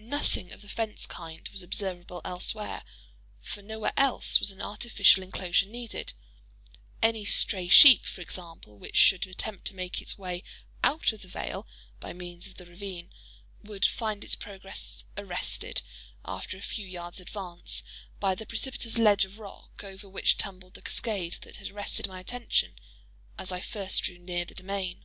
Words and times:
Nothing 0.00 0.50
of 0.50 0.60
the 0.60 0.68
fence 0.68 1.06
kind 1.06 1.48
was 1.50 1.62
observable 1.62 2.20
elsewhere; 2.24 2.82
for 3.40 3.62
nowhere 3.62 3.92
else 3.96 4.40
was 4.40 4.50
an 4.50 4.60
artificial 4.60 5.22
enclosure 5.22 5.66
needed:—any 5.66 7.24
stray 7.24 7.68
sheep, 7.68 8.04
for 8.04 8.20
example, 8.20 8.76
which 8.76 8.96
should 8.96 9.24
attempt 9.28 9.66
to 9.66 9.76
make 9.76 10.02
its 10.02 10.18
way 10.18 10.42
out 10.82 11.12
of 11.12 11.22
the 11.22 11.28
vale 11.28 11.64
by 12.00 12.12
means 12.12 12.48
of 12.48 12.56
the 12.56 12.66
ravine, 12.66 13.12
would 13.62 13.86
find 13.86 14.24
its 14.24 14.34
progress 14.34 15.04
arrested, 15.16 15.82
after 16.24 16.58
a 16.58 16.60
few 16.60 16.84
yards' 16.84 17.20
advance, 17.20 17.84
by 18.18 18.34
the 18.34 18.46
precipitous 18.46 18.98
ledge 18.98 19.24
of 19.24 19.38
rock 19.38 19.84
over 19.84 20.08
which 20.08 20.36
tumbled 20.36 20.74
the 20.74 20.82
cascade 20.82 21.34
that 21.42 21.58
had 21.58 21.70
arrested 21.70 22.08
my 22.08 22.18
attention 22.18 22.74
as 23.38 23.52
I 23.52 23.60
first 23.60 24.02
drew 24.02 24.18
near 24.18 24.44
the 24.44 24.56
domain. 24.56 25.04